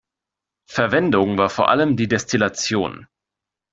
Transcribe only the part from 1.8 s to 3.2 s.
die Destillation.